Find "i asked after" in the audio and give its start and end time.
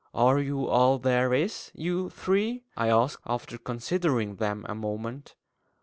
2.75-3.59